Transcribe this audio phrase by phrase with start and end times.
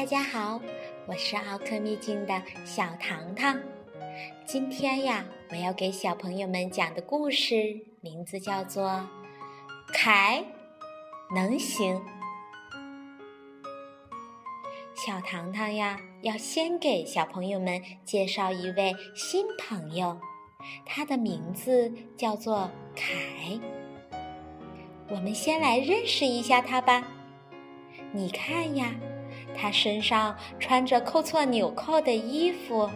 [0.00, 0.58] 大家好，
[1.06, 3.60] 我是奥克秘境的小糖糖。
[4.46, 8.88] 今天呀，我要给小朋友们讲的故事名字叫做
[9.92, 10.42] 《凯
[11.34, 11.96] 能行》。
[14.94, 20.18] 小糖糖呀，要先给小朋友们介绍一位新朋友，
[20.86, 23.60] 他的名字叫做凯。
[25.10, 27.06] 我们先来认识一下他吧。
[28.12, 28.94] 你看呀。
[29.60, 32.88] 他身上穿着扣错纽扣的衣服，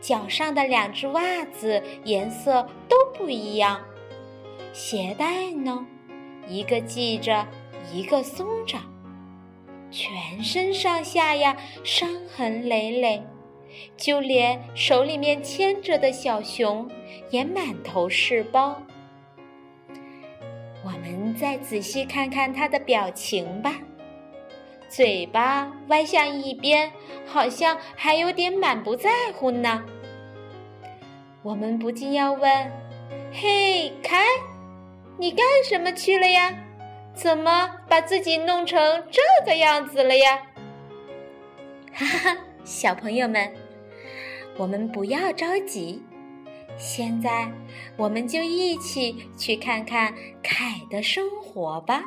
[0.00, 3.80] 脚上的两只袜子颜色都不一样，
[4.72, 5.84] 鞋带呢，
[6.46, 7.44] 一个系着，
[7.92, 8.78] 一个松着，
[9.90, 13.20] 全身上下呀伤痕累累，
[13.96, 16.88] 就连手里面牵着的小熊
[17.30, 18.80] 也满头是包。
[20.84, 23.74] 我们再仔细看看他的表情吧。
[24.90, 26.90] 嘴巴歪向一边，
[27.24, 29.84] 好像还有点满不在乎呢。
[31.42, 32.50] 我们不禁要问
[33.32, 34.26] ：“嘿，凯，
[35.16, 36.52] 你干什么去了呀？
[37.14, 40.42] 怎么把自己弄成这个样子了呀？”
[41.94, 43.52] 哈哈，小朋友们，
[44.56, 46.02] 我们不要着急，
[46.76, 47.48] 现在
[47.96, 52.02] 我们就一起去看看凯的生活吧。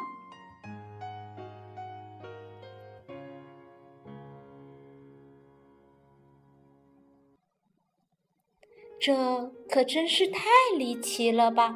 [9.03, 10.45] 这可真是太
[10.77, 11.75] 离奇了吧！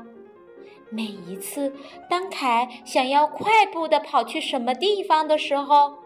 [0.89, 1.75] 每一次
[2.09, 5.97] 当凯想要快步的跑去什么地方的时候，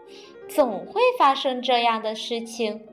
[0.48, 2.84] 总会发生这样的事情：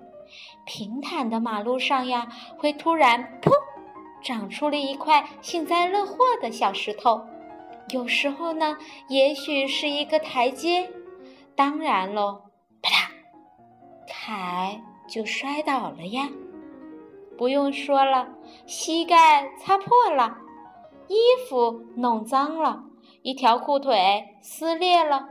[0.63, 2.27] 平坦的马路上呀，
[2.59, 3.51] 会突然砰，
[4.21, 7.21] 长出了一块幸灾乐祸的小石头；
[7.91, 10.87] 有时候呢，也许是一个台阶；
[11.55, 12.43] 当然喽，
[12.83, 16.29] 啪嗒，凯就摔倒了呀。
[17.39, 18.27] 不用说了，
[18.65, 20.35] 膝盖擦破了，
[21.07, 21.15] 衣
[21.47, 22.83] 服弄脏了，
[23.21, 25.29] 一条裤腿撕裂了。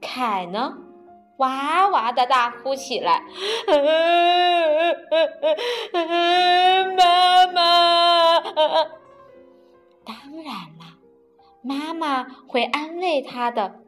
[0.00, 0.78] 凯呢，
[1.38, 3.24] 哇哇的大哭起来
[6.96, 8.38] ：“妈妈！”
[10.06, 10.44] 当然
[10.78, 10.94] 了，
[11.60, 13.80] 妈妈会安慰他的。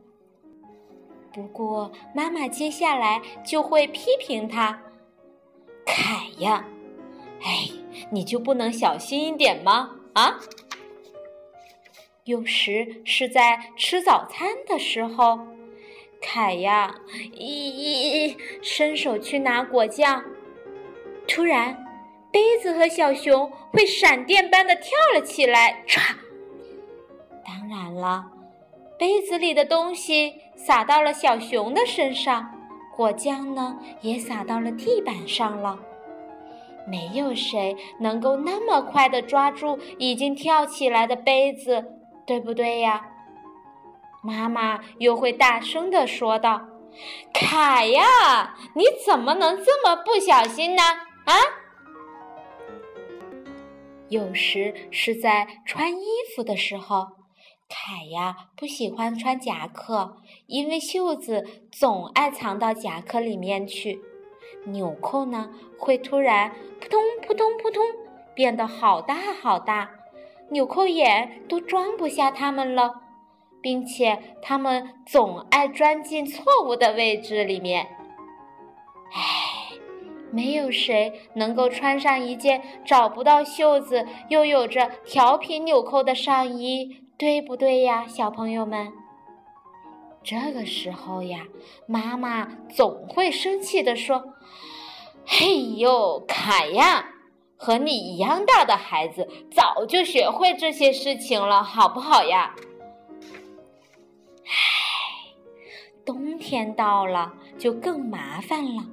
[1.33, 4.81] 不过，妈妈接下来就会批评他
[5.87, 6.65] ：“凯呀！”
[7.43, 7.69] 哎，
[8.11, 9.91] 你就不能小心一点吗？
[10.15, 10.39] 啊！
[12.25, 15.41] 有时是在吃早餐的时候，
[16.21, 16.95] 凯呀，
[17.33, 20.23] 一伸手去拿果酱，
[21.27, 21.85] 突然
[22.31, 26.15] 杯子和小熊会闪电般的跳了起来，唰！
[27.45, 28.31] 当然了，
[28.99, 32.55] 杯子里的东西洒到了小熊的身上，
[32.95, 35.81] 果酱呢也洒到了地板上了。
[36.91, 41.85] 没有谁能够那么快的抓住已经跳起来的杯子，
[42.27, 43.07] 对不对呀？
[44.23, 46.61] 妈妈又会大声的说道
[47.33, 50.83] ：“凯呀，你怎么能这么不小心呢？
[51.25, 51.35] 啊！”
[54.11, 57.07] 有时是在穿衣服的时候，
[57.69, 60.17] 凯呀不喜欢穿夹克，
[60.49, 64.01] 因为袖子总爱藏到夹克里面去。
[64.65, 67.85] 纽扣呢，会突然扑通扑通扑通
[68.35, 69.91] 变得好大好大，
[70.51, 73.03] 纽扣眼都装不下它们了，
[73.61, 77.87] 并且它们总爱钻进错误的位置里面。
[79.13, 79.77] 唉，
[80.31, 88.93] 没有谁能够穿上一件找不到袖子又有着调皮纽扣的上衣，对不对呀，小朋友们？
[90.23, 91.47] 这个时候呀，
[91.87, 94.35] 妈妈总会生气地说
[95.25, 97.11] ：“嘿呦，凯呀，
[97.57, 102.55] 和你一样大的孩子早就学会这些事情了，好不好呀？”
[104.45, 105.33] 唉，
[106.05, 108.85] 冬天到了就更麻烦了，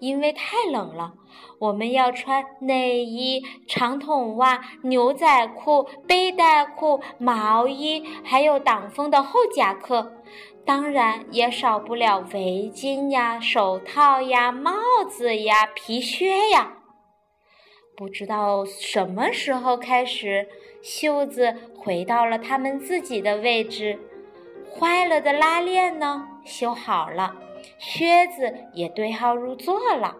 [0.00, 1.14] 因为太冷了，
[1.58, 10.12] 我们要穿内衣、长筒袜、牛仔裤、背带裤、毛衣，还有挡风的厚夹克。
[10.64, 14.72] 当然也少不了围巾呀、手套呀、帽
[15.08, 16.72] 子呀、皮靴呀。
[17.96, 20.48] 不知道什么时候开始，
[20.82, 23.98] 袖子回到了他们自己的位置，
[24.70, 27.36] 坏了的拉链呢修好了，
[27.78, 30.16] 靴子也对号入座了，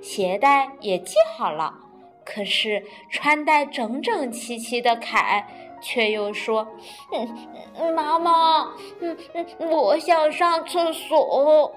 [0.00, 1.74] 鞋带也系好了。
[2.24, 5.46] 可是穿戴整整齐齐的凯。
[5.78, 6.66] 却又说
[7.94, 9.16] ：“妈妈，嗯
[9.58, 11.70] 嗯，我想上厕所。”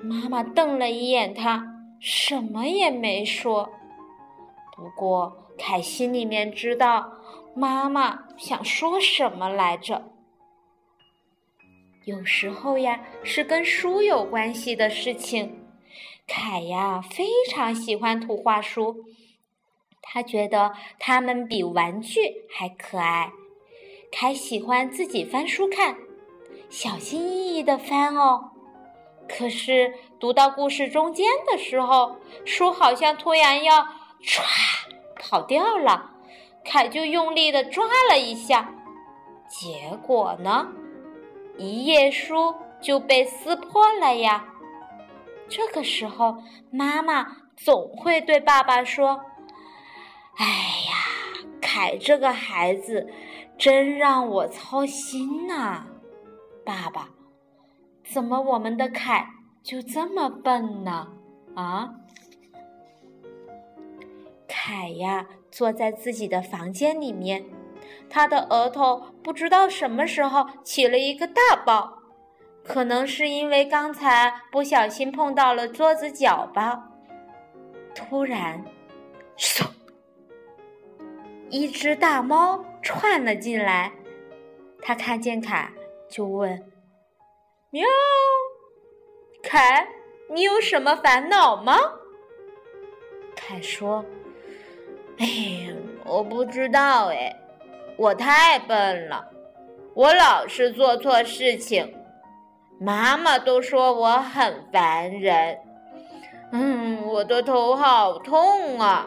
[0.00, 1.66] 妈妈瞪了一眼他，
[1.98, 3.68] 什么也没说。
[4.76, 7.12] 不过凯心里面知道
[7.54, 10.04] 妈妈想说什么来着。
[12.04, 15.59] 有时候呀，是跟书有关系的事情。
[16.32, 19.04] 凯呀，非常喜欢图画书，
[20.00, 23.32] 他觉得它们比玩具还可爱。
[24.12, 25.96] 凯喜欢自己翻书看，
[26.68, 28.52] 小心翼翼的翻哦。
[29.28, 33.88] 可是读到故事中间的时候，书好像突然要
[34.22, 34.40] 唰
[35.20, 36.12] 跑掉了，
[36.64, 38.72] 凯就用力的抓了一下，
[39.48, 40.68] 结果呢，
[41.58, 44.49] 一页书就被撕破了呀。
[45.50, 47.26] 这个时候，妈妈
[47.56, 49.20] 总会对爸爸说
[50.38, 53.12] ：“哎呀，凯这个孩子。”
[53.60, 55.84] 真让我操心呐，
[56.64, 57.10] 爸爸，
[58.02, 59.28] 怎么我们的凯
[59.62, 61.08] 就这么笨呢？
[61.54, 61.90] 啊，
[64.48, 67.44] 凯呀，坐在自己的房间里面，
[68.08, 71.99] 他的额头不知道什么时候起了一个大包，
[72.64, 76.88] 可能是因为刚才不小心碰到了桌子角吧。
[77.94, 78.64] 突然，
[79.36, 79.66] 嗖，
[81.48, 82.64] 一只大猫。
[82.82, 83.92] 窜了进来，
[84.80, 85.70] 他看见凯
[86.08, 86.64] 就问
[87.68, 87.84] ：“喵，
[89.42, 89.86] 凯，
[90.30, 91.76] 你有什么烦恼吗？”
[93.36, 94.02] 凯说
[95.20, 95.68] ：“哎，
[96.06, 97.36] 我不知道哎，
[97.98, 99.30] 我太笨了，
[99.92, 101.99] 我老是做错事情，
[102.80, 105.58] 妈妈都说我很烦人。
[106.50, 109.06] 嗯，我的头好痛啊。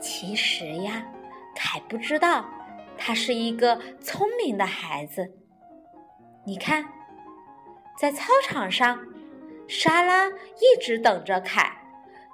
[0.00, 1.06] 其实呀。”
[1.62, 2.46] 凯不知道，
[2.96, 5.30] 他是一个聪明的孩子。
[6.46, 6.86] 你看，
[7.98, 8.98] 在操场上，
[9.68, 11.70] 莎拉一直等着凯。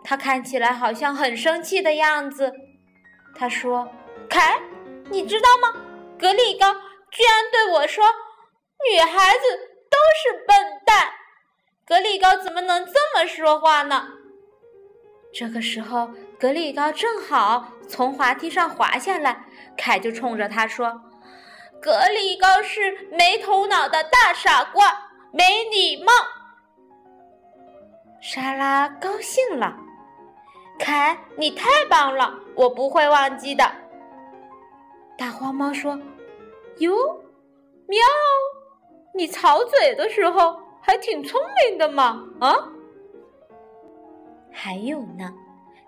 [0.04, 2.52] 他看起来好像很生气的样子。
[3.34, 3.88] 他说
[4.30, 4.60] ：“凯，
[5.10, 5.80] 你知道吗？
[6.16, 6.72] 格里高
[7.10, 8.04] 居然对我说，
[8.90, 9.40] 女孩子
[9.90, 11.12] 都是笨蛋。
[11.86, 14.08] 格里高怎么能这么说话呢？”
[15.32, 19.44] 这个时候，格里高正好从滑梯上滑下来，
[19.76, 21.02] 凯就冲着他说
[21.80, 26.12] ：“格里高是没头脑的大傻瓜，没礼貌。”
[28.20, 29.76] 莎拉高兴了
[30.80, 33.70] ：“凯，你太棒了，我不会忘记的。”
[35.18, 35.98] 大花猫说
[36.78, 36.94] ：“哟，
[37.86, 38.00] 喵，
[39.16, 42.54] 你吵嘴的时候还挺聪明的嘛，啊？”
[44.52, 45.32] 还有呢，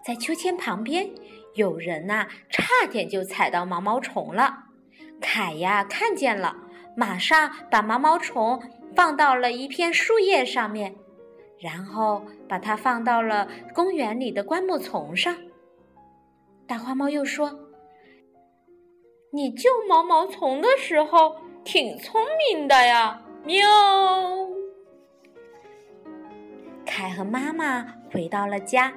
[0.04, 1.10] 在秋千旁边，
[1.54, 4.64] 有人呐，差点就踩到毛毛虫了。
[5.20, 6.56] 凯呀，看见了，
[6.96, 8.62] 马上把毛毛虫
[8.94, 10.94] 放到了一片树叶上面，
[11.58, 15.36] 然后把它放到了公园里的灌木丛上。
[16.66, 17.58] 大花猫又说
[19.30, 22.20] ：“你救毛毛虫的时候挺聪
[22.50, 23.66] 明的呀，喵。”
[26.86, 28.92] 凯和妈妈回到了家，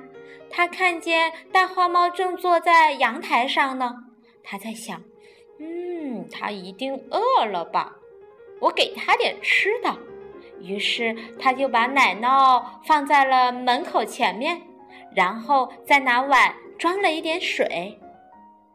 [0.49, 3.93] 他看见大花猫正坐在阳台上呢。
[4.43, 5.03] 他在想
[5.59, 7.93] ：“嗯，它一定饿了吧？
[8.61, 9.95] 我给它点吃的。”
[10.61, 14.61] 于是他就把奶酪放在了门口前面，
[15.15, 17.99] 然后再拿碗装了一点水。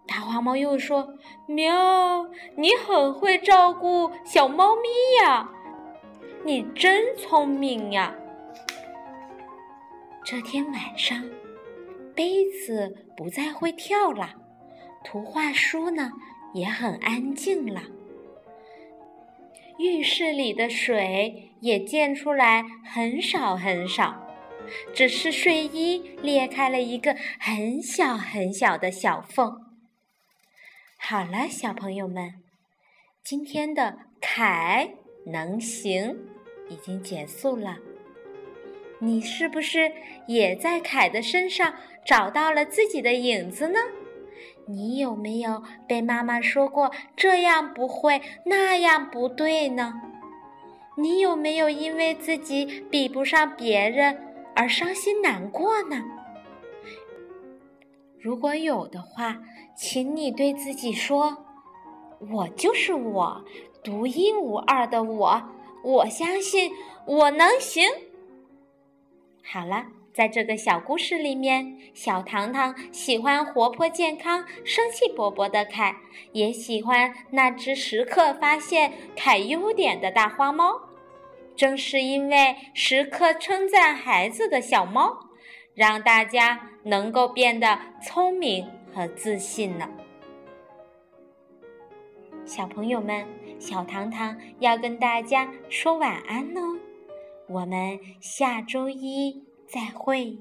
[0.07, 1.15] 大花猫又说
[1.47, 4.83] ：“喵，你很会照顾小猫咪
[5.23, 5.51] 呀，
[6.45, 8.15] 你真聪明呀。”
[10.25, 11.25] 这天晚上，
[12.15, 14.35] 杯子不再会跳了，
[15.05, 16.11] 图画书呢
[16.55, 17.83] 也很安静了。
[19.79, 24.27] 浴室里的水也溅出来很少很少，
[24.95, 29.61] 只是睡衣裂开了一个很小很小的小缝。
[30.99, 32.35] 好了，小朋友们，
[33.23, 34.91] 今天的凯
[35.26, 36.19] 能行
[36.69, 37.76] 已经结束了。
[38.99, 39.93] 你是不是
[40.26, 41.75] 也在凯的身上
[42.05, 43.79] 找到了自己的影子呢？
[44.67, 49.95] 你有没有被妈妈说过这样不会那样不对呢？
[50.97, 54.19] 你有没有因为自己比不上别人
[54.57, 56.03] 而伤心难过呢？
[58.21, 59.39] 如果有的话，
[59.77, 61.45] 请你对自己说
[62.33, 63.45] ：“我就是我，
[63.85, 65.43] 独一无二的我，
[65.85, 66.73] 我相信
[67.07, 67.85] 我能行。”
[69.45, 75.95] 好了，在这个小故事里面，小糖糖喜欢活泼健康、生气勃勃的凯，
[76.33, 80.81] 也喜欢那只时刻发现凯优点的大花猫。
[81.55, 85.25] 正是因为时刻称赞孩子的小猫，
[85.76, 89.87] 让大家能够变得聪明和自信呢。
[92.47, 93.26] 小朋友们，
[93.59, 96.61] 小糖糖要跟大家说晚安呢，
[97.47, 100.38] 我们下周一再会。